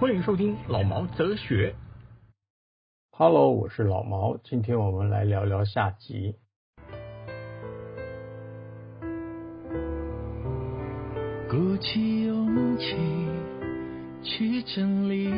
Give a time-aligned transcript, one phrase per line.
[0.00, 1.74] 欢迎收听老毛哲学。
[3.22, 6.36] Hello，我是老毛，今天我们来聊聊下集。
[11.50, 12.96] 鼓起勇气
[14.22, 15.30] 去整理，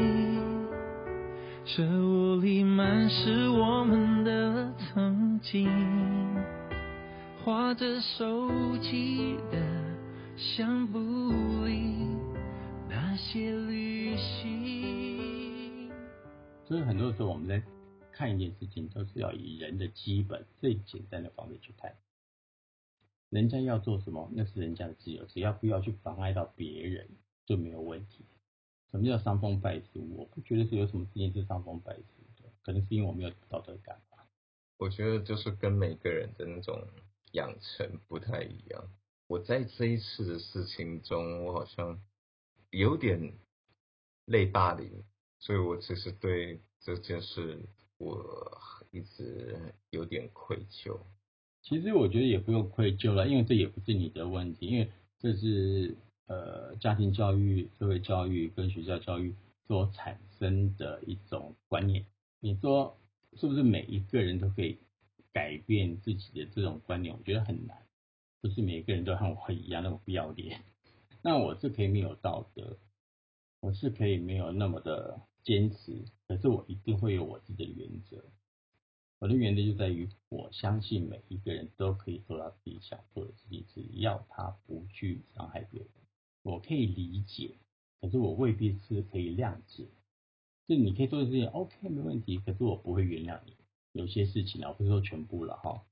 [1.65, 5.69] 这屋里满是我们的曾经，
[7.45, 8.49] 画着手
[8.81, 9.59] 机的
[10.37, 11.01] 相簿
[11.65, 11.97] 里
[12.89, 13.92] 那些绿。
[16.73, 17.63] 所以很多时候我们在
[18.13, 21.99] 看一件事情，都是要以人的基本最简单的方式去看。
[23.29, 27.11] 人家要做什么，那是人家的自由，只要不要去妨碍到别人，
[27.45, 28.25] 就没有问题。
[28.91, 30.17] 什么叫伤风败俗？
[30.17, 34.27] 我不觉得是有什么事情是伤风败俗的，可能是因为我没有道德感吧。
[34.79, 36.89] 我觉得就是跟每个人的那种
[37.33, 38.91] 养成不太一样。
[39.27, 42.03] 我在这一次的事情中，我好像
[42.71, 43.35] 有点
[44.25, 45.05] 类霸凌，
[45.43, 47.59] 所以我其实对这件事
[47.99, 48.57] 我
[48.93, 51.01] 一直有点愧疚。
[51.63, 55.97] 其实我觉得也不用愧疚了，因为这也不是你的问题，因为这是
[56.29, 59.35] 呃家庭教育、社会教育跟学校教育
[59.67, 62.07] 所产生的一种观念。
[62.39, 62.97] 你说
[63.37, 64.79] 是不是每一个人都可以
[65.33, 67.13] 改变自己的这种观念？
[67.17, 67.77] 我觉得很难，
[68.41, 70.63] 不是每一个人都像我一样那么不要脸。
[71.21, 72.77] 那我是可以没有道德，
[73.63, 78.25] 我是可以没有那么的坚持，可是我一定会有我自己的原则。
[79.21, 85.89] 我的原则就在于，我相信每一个人都可以做到自己想做的事情，只要他不去伤害别人。
[86.43, 87.53] 我可以理解，
[88.01, 89.87] 可是我未必是可以谅解。
[90.67, 93.55] 就你可以做的事情，OK 没问题，可是我不会原谅你。
[93.93, 95.85] 有些事情啊，我不是说全部了哈。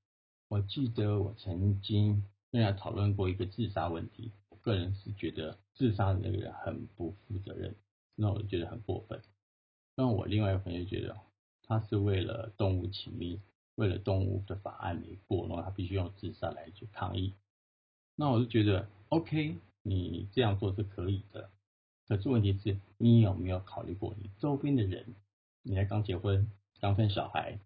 [0.49, 4.33] 我记得我曾经跟人讨论过一个自杀问题，
[4.63, 7.75] 个人是觉得自杀的那个人很不负责任，
[8.15, 9.21] 那我就觉得很过分。
[9.97, 11.17] 那我另外一个朋友觉得。
[11.63, 13.41] 他是为了动物起密，
[13.77, 17.33] 为了动物的法案没过，然后他必须用自杀来去抗议。
[18.17, 19.55] 那我就觉得，OK，
[19.85, 21.49] 你这样做是可以的。
[22.09, 25.15] 可是问题是，你有没有考虑过你周边的人？
[25.63, 26.51] 你才刚结婚，
[26.81, 27.61] 刚生小孩，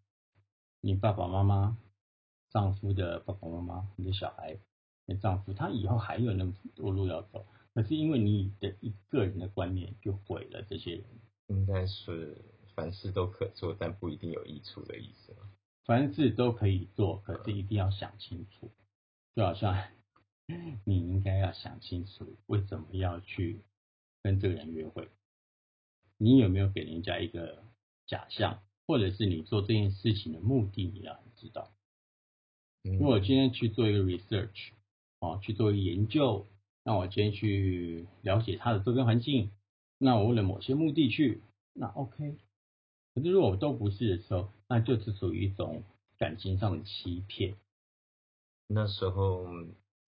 [0.82, 1.78] 你爸爸妈妈、
[2.50, 4.58] 丈夫的爸爸妈妈、你的小孩、
[5.06, 7.46] 你丈夫，他以后还有那么多路要走。
[7.74, 11.04] 可是因为你的一个人的观念，就毁了这些人。
[11.48, 12.44] 应该是。
[12.76, 15.36] 凡事都可做，但不一定有益处的意思。
[15.84, 18.68] 凡事都可以做，可是一定要想清楚。
[19.36, 19.80] 就好像
[20.82, 23.60] 你应该要想清楚，为什么要去
[24.24, 25.08] 跟这个人约会？
[26.18, 27.62] 你有没有给人家一个
[28.08, 31.72] 假象，或者是你做这件事情的目的，你要知道。
[32.82, 34.72] 如果我今天去做一个 research，
[35.24, 36.46] 哦，去做研究，
[36.84, 39.50] 那我今天去了解他的周边环境，
[39.96, 41.40] 那我为了某些目的去，
[41.72, 42.36] 那 OK。
[43.14, 45.82] 可是如果我们都不是的时候，那就是属于一种
[46.18, 47.56] 感情上的欺骗。
[48.66, 49.46] 那时候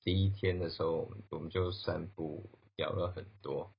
[0.02, 3.70] 第一天的时候，我们就散步聊了很多。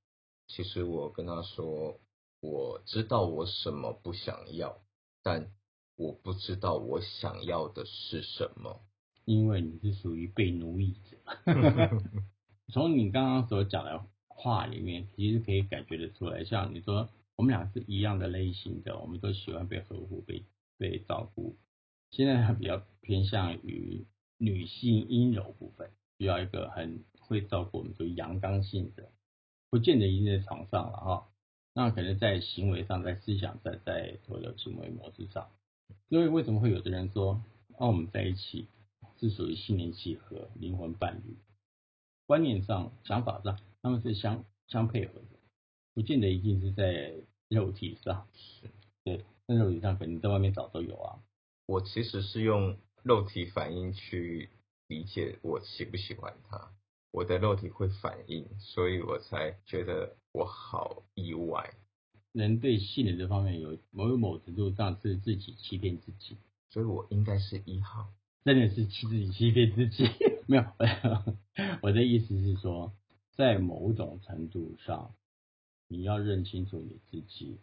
[0.48, 2.00] 其实我跟他说，
[2.40, 4.80] 我知道我什么不想要，
[5.22, 5.52] 但
[5.94, 8.80] 我不知道我想要的是什么。
[9.28, 11.16] 因为你是属于被奴役者。
[12.72, 17.08] 从你刚刚所讲的话里面，其实可以感觉得出来，像你说。
[17.36, 20.42] 我们俩是一样的类型的，我们都喜欢被呵护、被
[20.76, 21.54] 被照顾。
[22.10, 24.06] 现在他比较偏向于
[24.38, 29.12] 女性阴柔部分，需要一个很会照顾我们，就阳刚性的，
[29.70, 31.28] 不见得一定在床上了哈。
[31.74, 35.48] 那可能在行为上、在思想上、在所有行为模式上。
[36.08, 37.40] 所以为什么会有的人说，
[37.76, 38.66] 哦，我们在一起
[39.20, 41.36] 是属于心灵契合、灵魂伴侣，
[42.26, 45.38] 观念上、想法上，他们是相相配合的。
[45.94, 47.14] 不见得一定是在
[47.48, 48.70] 肉体上，是
[49.02, 51.18] 对，在肉体上肯定在外面找都有啊。
[51.66, 54.48] 我其实是用肉体反应去
[54.86, 56.72] 理解我喜不喜欢他，
[57.10, 61.74] 我的肉体会反应，所以我才觉得我好意外。
[62.32, 66.36] 人对性的这方面有某某程度上是自己欺骗自己，
[66.70, 68.12] 所以我应该是一号，
[68.48, 70.04] 真的是自己欺骗自己。
[70.48, 70.64] 没有，
[71.82, 72.94] 我的意思是说，
[73.36, 75.14] 在某种程度上。
[75.90, 77.60] 你要认清楚你自己，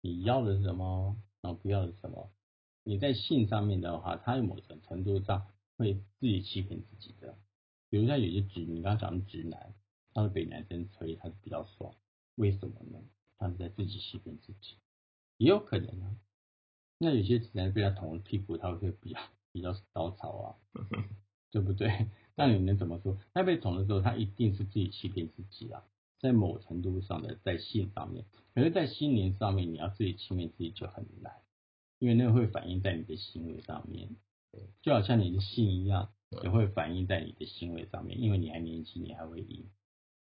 [0.00, 2.30] 你要的是什么，然后不要的是什么。
[2.82, 5.46] 你在性上面的话，他某种程度上
[5.76, 7.38] 会自己欺骗自己的。
[7.90, 9.74] 比如像有些直，你刚刚讲的直男，
[10.12, 11.94] 他会被男生吹，他是比较爽，
[12.36, 12.98] 为什么呢？
[13.38, 14.76] 他是在自己欺骗自己，
[15.38, 16.16] 也有可能啊。
[16.98, 19.20] 那有些直男被他捅了屁股，他会比较
[19.52, 20.46] 比较高潮啊，
[21.50, 22.08] 对不对？
[22.36, 23.18] 那你能怎么说？
[23.34, 25.82] 他被捅的时候，他一定是自己欺骗自己啊，
[26.20, 28.24] 在某程度上的在性上面，
[28.54, 31.32] 可是，在心灵上面，你要自己欺骗自己就很难，
[31.98, 34.08] 因为那个会反映在你的行为上面，
[34.82, 36.10] 就好像你的性一样，
[36.42, 39.66] 也会反映在你的行为上面，因为你还年轻，你还会硬。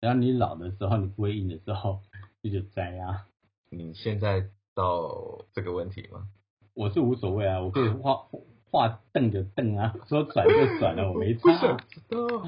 [0.00, 2.00] 然后你老的时候，你不会硬的时候，
[2.40, 3.26] 你就栽啊。
[3.70, 6.30] 你现在到这个问题吗？
[6.74, 8.28] 我是无所谓啊，我可以画
[8.76, 11.76] 画瞪就瞪啊，说转就转了，我没差。
[11.88, 12.46] 知道。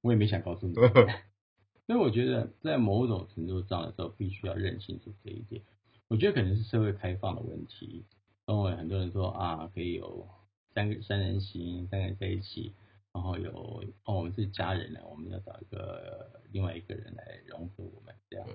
[0.00, 0.74] 我也没想告诉你。
[1.86, 5.62] 所以我觉得在某种程度上的时候，必须要认清楚这一点。
[6.08, 8.04] 我觉得可能是社会开放的问题，
[8.46, 10.28] 因为很多人说啊，可以有
[10.74, 12.74] 三个三人行，三个人在一起，
[13.12, 18.48] 然后有哦，我们是家人呢，我们要找一个另外一个人来融合我们这样。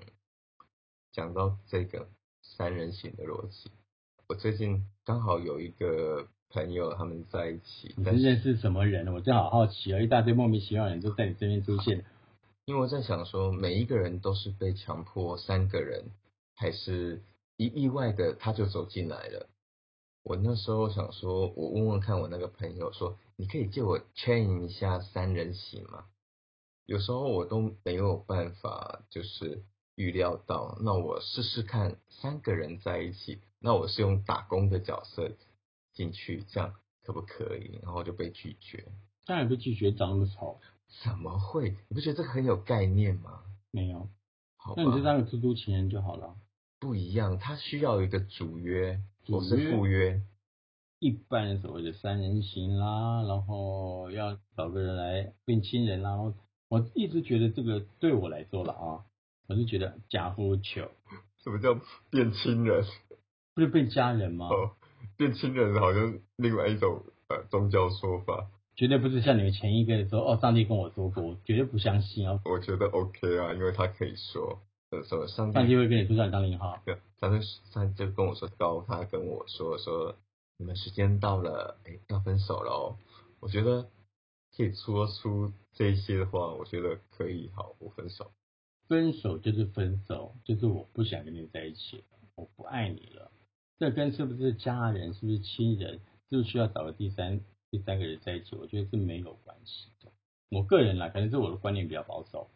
[1.14, 2.10] 讲到这个
[2.42, 3.72] 三人行的逻辑，
[4.28, 9.14] 我最近刚好有一个朋友他们在一起，你但是是认识什么人？
[9.14, 12.06] 我真好好奇哦，一大堆莫名其妙的人都在你身边出现。
[12.66, 16.12] 因为我在想说，每一个人都是被强迫三个人，
[16.56, 17.22] 还是
[17.58, 19.50] 一意外的他就走进来了。
[20.24, 26.06] 我那时候想说，我问问看我那个朋友说，你可以借我 chain 一下三人行吗？
[26.86, 29.64] 有时候我都没有办法，就是
[29.96, 35.32] 预料到，那我试试看三个人在一起，那我是用打工的角色
[35.94, 37.80] 进去，这样可不可以？
[37.84, 38.86] 然后就被拒绝。
[39.26, 40.60] 当然被拒绝，长那么丑，
[41.04, 41.78] 怎么会？
[41.88, 43.44] 你不觉得这个很有概念吗？
[43.72, 44.10] 没有，
[44.58, 46.36] 好吧那你就当个猪猪情人就好了。
[46.80, 50.22] 不一样，他需要一个主约，我是主约。
[51.00, 56.16] 一般所谓的三人行啦，然后要找个人来变亲人啦。
[56.16, 56.36] 我
[56.68, 59.06] 我一直觉得这个对我来说了啊，
[59.48, 60.90] 我是觉得假夫求，
[61.44, 61.80] 什么叫
[62.10, 62.86] 变亲人？
[63.54, 64.48] 不是变家人吗？
[64.48, 64.76] 哦，
[65.22, 74.60] 变亲人好像另外一种呃宗教说法，绝对不是像你们前一个说哦，上帝跟我说过，我绝对不相信啊，我觉得 OK 啊，因为他可以说，
[74.90, 76.82] 呃，什么上帝，上帝会跟你说让你当零号。
[76.84, 77.36] 对，他就
[77.72, 80.16] 他就跟我说高，他跟我说说
[80.58, 82.98] 你们时间到了，哎，要分手了哦。
[83.42, 83.88] 我觉得
[84.58, 88.32] 可以说出这些的话，我觉得可以，好，我分手。
[88.88, 92.04] 分手就是分手，就是我不想跟你在一起了，
[92.34, 93.32] 我不爱你了。
[93.82, 95.94] 这跟是不是家人，是不是亲人，
[96.30, 97.42] 是不是需要找个第三
[97.72, 100.12] 第三个人在一起，我觉得是没有关系的。
[100.52, 102.52] 我个人啦，可能是我的观念比较保守，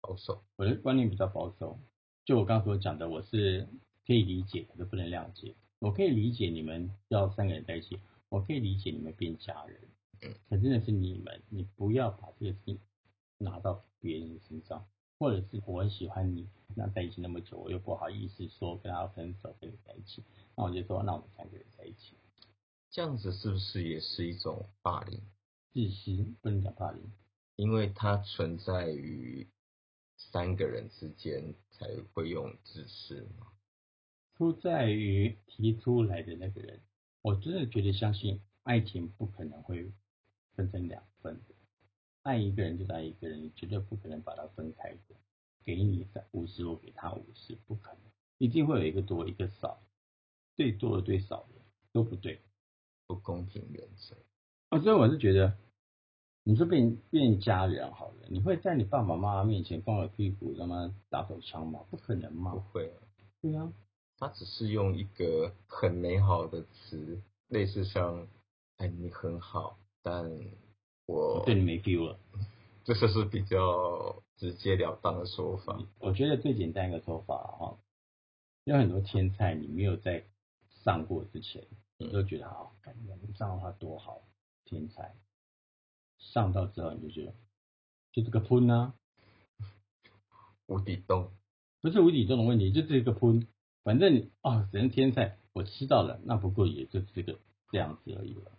[0.00, 1.80] 保守，我的观念比较保守。
[2.24, 3.66] 就我刚所讲的，我是
[4.06, 5.56] 可以理解，可是不能谅解。
[5.80, 9.80] 我可以理解你们要三个人在一起，我可以理解你们变家人，
[10.22, 12.78] 嗯可真的是你们，你不要把这个事情
[13.38, 14.86] 拿到别人身上，
[15.18, 20.22] 或者是我很喜欢你，那在一起那么久，我又不好意思说跟他分手，跟你在一起，
[20.54, 22.16] 那我就说，那我们三个人在一起，
[22.90, 25.20] 这样子是不是也是一种霸凌？
[25.72, 27.02] 自私不能讲霸凌，
[27.56, 29.46] 因为它存在于
[30.16, 33.48] 三个人之间才会用自私嘛。
[34.36, 36.80] 出在于提出来的那个人，
[37.22, 39.90] 我真的觉得相信爱情不可能会
[40.54, 41.54] 分成两份的，
[42.26, 45.14] 爱一个人就是爱一个人，你绝对不可能把它分开的。
[45.64, 48.00] 给你五十，我给他五十，不可能，
[48.38, 49.80] 一定会有一个多一个少，
[50.56, 51.60] 最多的对少的
[51.92, 52.40] 都不对。
[53.08, 54.16] 不公平原则，
[54.70, 55.56] 啊，所以我是觉得，
[56.42, 61.86] 你说变变家人好了，你会在你爸爸妈妈面前光着屁股他妈打手枪吗？
[61.88, 62.50] 不可能不嘛。
[62.72, 62.98] 会啊，
[63.40, 63.72] 对啊，
[64.18, 68.26] 他只是用一个很美好的词，类似像
[68.78, 70.28] “哎，你很好”，但
[71.06, 72.18] 我对你没 feel 了。
[72.84, 75.78] 这就是比较直截了当的说法。
[75.98, 77.78] 我觉得最简单一个说法哈，
[78.64, 80.24] 有很多天菜你没有在
[80.84, 81.64] 上过之前，
[81.98, 84.22] 你都觉得好，感觉上的话多好，
[84.64, 85.16] 天才。
[86.18, 87.34] 上到之后你就觉得，
[88.12, 88.94] 就这个喷啊，
[90.66, 91.30] 无底洞，
[91.80, 93.46] 不是无底洞的问题，就这个喷，
[93.82, 97.38] 反正你哦，人天菜，我吃到了，那不过也就这个
[97.70, 98.52] 这样子而已了。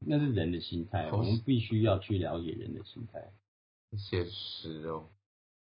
[0.00, 3.32] 那是人的心态，我们必须要去了解人的心态。
[3.96, 5.08] 现实哦，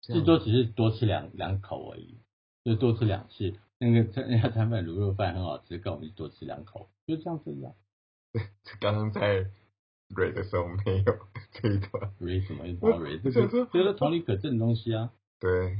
[0.02, 2.18] 这最多只是多吃两两口而已，
[2.64, 3.54] 就多吃两次。
[3.78, 7.74] 那个那家摊贩卤肉饭很好吃，跟我们就多吃两口，就这样子呀。
[8.82, 9.50] 刚刚在
[10.10, 11.18] 蕊的时候没有
[11.52, 12.14] 这一段。
[12.20, 12.64] 蕊什么？
[12.80, 15.14] 包蕊，这个我想说这个同理可证的东西啊。
[15.40, 15.78] 对，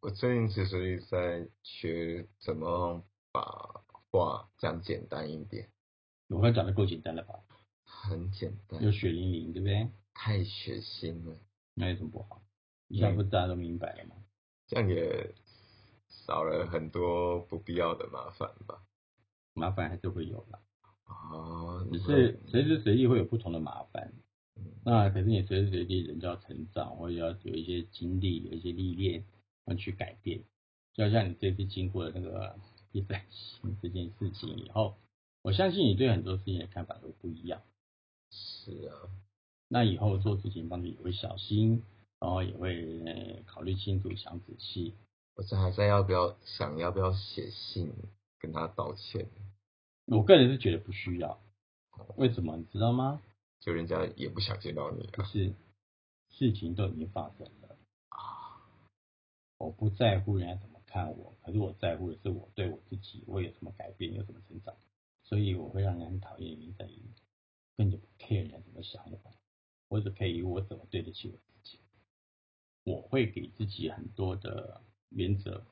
[0.00, 5.68] 我最近其实一直在学怎么把话讲简单一点。
[6.32, 7.34] 我刚讲的够简单了吧？
[7.84, 9.88] 很简单，有血淋淋，对不对？
[10.14, 11.36] 太血腥了，
[11.74, 12.42] 那有什么不好？
[12.88, 14.16] 一下不大家都明白了吗？
[14.66, 15.34] 这样也
[16.08, 18.82] 少了很多不必要的麻烦吧？
[19.54, 20.58] 麻烦还是会有的，
[21.04, 24.12] 啊，只是随时随地会有不同的麻烦。
[24.56, 29.24] 嗯那可是你随时随地人就要成长，或者要有一些经历、有一些历练，
[29.66, 30.42] 要去改变。
[30.92, 32.58] 就好像你这次经过了那个
[32.92, 34.96] 第三性这件事情以后，
[35.42, 37.62] 我相信你对很多事情的看法都不一样。
[38.30, 38.94] 是啊，
[39.68, 41.82] 那以后做事情方面也会小心，
[42.18, 44.94] 然后也会呃考虑清楚、想仔细。
[45.34, 47.92] 我这还在要不要想要不要写信
[48.38, 49.28] 跟他道歉？
[50.06, 51.40] 我个人是觉得不需要，
[52.16, 53.20] 为什么你知道吗？
[53.60, 55.52] 就人家也不想见到你是
[56.30, 57.76] 事情都已经发生了
[58.08, 58.62] 啊，
[59.58, 64.74] 我不在乎人家怎么看我，可是我在乎的是我对我自己，我有什么改变，有什么成长，
[65.32, 67.00] 所以我会让人很讨厌，原因在于
[67.78, 69.18] 根本就不 care 人家怎么想我，
[69.88, 71.78] 我只 care 我怎么对得起我自己。
[72.84, 75.64] 我会给自己很多的原则，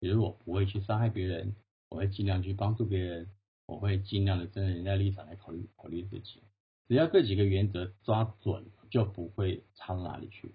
[0.00, 1.54] 比如我不会去伤害别人，
[1.90, 3.28] 我会尽量去帮助别人，
[3.66, 6.42] 我会尽量的站在人家立场来考虑考虑自己。
[6.88, 10.54] 只要这几个原则抓准，就不会差到哪里去。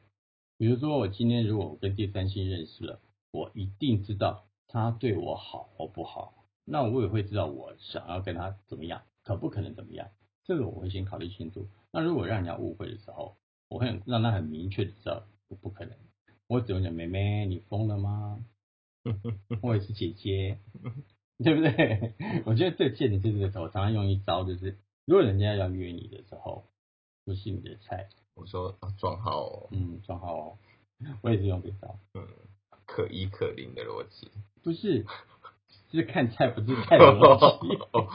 [0.57, 10.09] 比如说，我今天如果跟第三性认识了，我一定知道他对我好或不好，那我也会知道我想要跟他怎么样，可不可能怎么样，
[10.45, 11.67] 这个我会先考虑清楚。
[11.91, 13.35] 那如果让人家误会的时候，
[13.69, 15.95] 我会很让他很明确的知道我不可能。
[16.47, 18.43] 我只会讲妹妹，你疯了吗？
[19.61, 20.59] 我也是姐姐，
[21.43, 22.13] 对不对？
[22.45, 26.65] 我觉得最贱的就是这个，我常常用一招，就是如果人家要约你的时候，
[27.25, 30.57] 不是你的菜，我说啊装好哦嗯，装好哦。
[31.23, 32.27] 我也是用这招，嗯
[32.85, 34.29] 可一可零的逻辑。
[34.61, 35.03] 不是，
[35.91, 37.75] 就是看菜不是菜的逻辑。
[37.91, 38.07] 哦，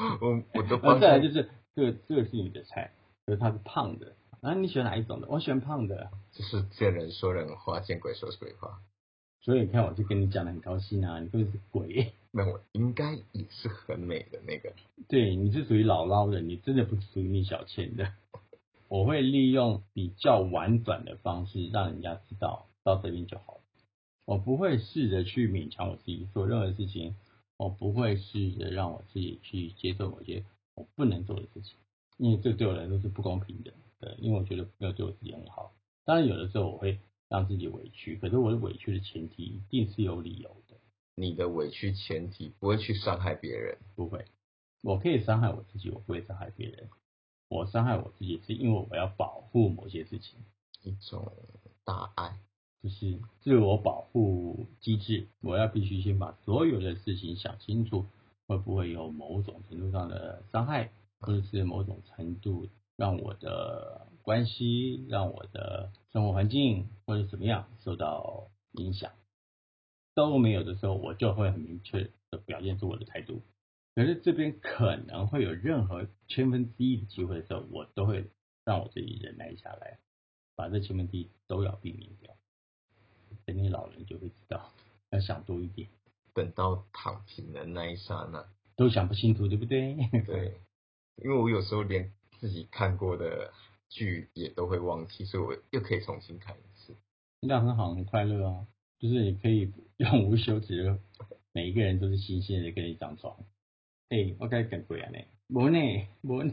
[0.83, 2.93] 我再来就是这个这个是你的菜，
[3.27, 5.29] 可是它是胖的，啊，你喜欢哪一种的？
[5.29, 8.81] 我喜欢胖的，就是见人说人话，见鬼说鬼话。
[9.43, 12.13] 所以你看我就跟你讲的很高兴啊，你根本是鬼。
[12.33, 14.73] 那我应该也是很美的那个。
[15.09, 18.13] 对，你是属于姥姥的，你真的不是属于蜜小倩的。
[18.89, 23.61] 我会利用比较婉转的方式，让人家知道到这边就好了。
[24.27, 27.15] 我不会试着去勉强我自己做任何事情，
[27.57, 30.45] 我不会试着让我自己去接受某些
[30.75, 31.77] 我不能做的事情，
[32.19, 33.73] 因为这对我来说是不公平的。
[33.99, 35.73] 对，因为我觉得没有对我自己很好。
[36.05, 40.77] 当然，有的时候我会让自己委屈，可是我的委屈的前提一定是有理由的。
[41.15, 44.27] 你的委屈前提不会去伤害别人，不会，
[44.83, 46.91] 我可以伤害我自己，我不会伤害别人。
[47.49, 50.39] 我伤害我自己是因为我要保护某些事情，
[50.83, 51.33] 一种
[51.85, 52.39] 大爱。
[52.83, 55.29] 就是自我保护机制。
[55.41, 58.07] 我要必须先把所有的事情想清楚，
[58.47, 60.91] 会不会有某种程度上的伤害，
[61.21, 69.13] 或者是某种程度让我的关系、让我的生活环境或者怎么样受到影响。
[70.15, 73.43] 都没有的时候，我就会很明确的表现出我的态度。
[73.95, 78.31] 可是这边可能会有任何千分之一的机会的时候，我都会
[78.65, 79.99] 让我自己忍耐下来，
[80.55, 82.36] 把这千分之一都要避免掉。
[83.47, 84.73] 等你老人就会知道，
[85.11, 85.89] 要想多一点，
[86.35, 88.45] 等到躺平的那一刹那，
[88.77, 89.95] 都想不清楚，对不对？
[90.27, 90.61] 对，
[91.23, 93.53] 因为我有时候连自己看过的
[93.89, 96.97] 剧也都会忘记，所以我又可以重新看一次。
[97.41, 98.67] 那样很好，很快乐啊！
[98.99, 100.99] 就是你可以用无休止的，
[101.53, 103.37] 每一个人都是新鲜的跟你上床。
[104.09, 105.79] 诶、我该更贵啊呢，无呢，
[106.23, 106.53] 无呢，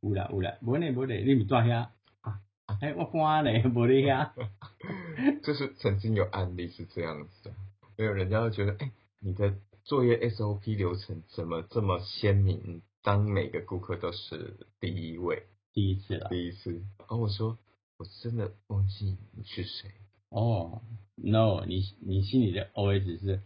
[0.00, 1.88] 有啦有啦，无呢无呢，你唔住遐
[2.22, 2.40] 啊？
[2.80, 4.32] 诶、 我关咧，无你遐。
[5.42, 7.54] 就是曾经有案例是这样子的，
[7.96, 12.82] 没有人家会觉得，哎、你的作业 SOP 流程怎么这么鲜明？
[13.02, 17.56] 当每个顾客都是第一位，第一次了第一次，然后我说，
[17.96, 19.90] 我真的忘记你是谁。
[20.30, 20.82] 哦
[21.14, 23.40] ，no，你你心里的 OS 是，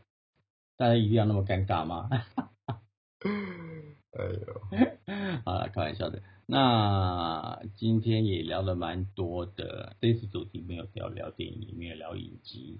[0.76, 2.09] 大家一定要那么尴尬吗？
[3.23, 4.62] 哎呦，
[5.45, 6.23] 好了，开玩笑的。
[6.52, 12.78] 那今天也聊了蛮多的，这次主题没有聊聊电影，没有聊影集，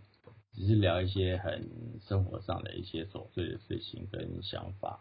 [0.53, 5.01] 只是聊一些很生活上的一些琐碎的事情跟想法。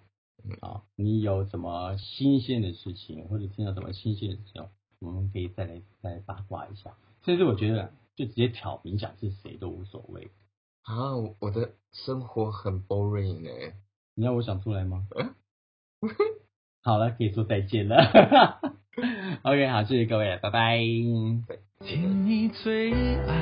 [0.61, 4.65] 啊，你有什么新鲜的事情，或者听到什么新鲜的事情，
[4.99, 6.95] 我们可以再来再来八卦一下。
[7.25, 10.31] 甚至我觉得，就直接挑明讲是谁都无所谓。
[10.83, 13.75] 啊，我的生活很 boring 哎、
[14.15, 15.09] 你要我想出来吗？
[16.83, 17.95] 好了，可以说再见了。
[19.43, 20.79] OK，好，谢谢各位，拜拜。
[21.85, 23.35] 听你最爱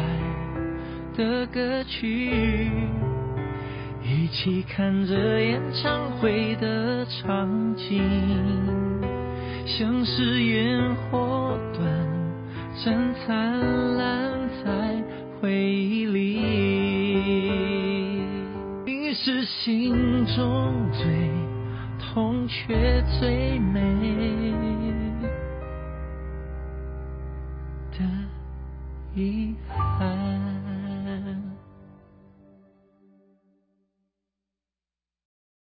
[1.16, 2.70] 的歌曲，
[4.04, 8.02] 一起看着演唱会的场景。
[9.66, 11.86] 像是烟火短
[12.84, 15.02] 暂灿烂在
[15.40, 16.20] 回忆里。
[18.86, 21.39] 你是心中最痛
[22.50, 24.79] 却最美。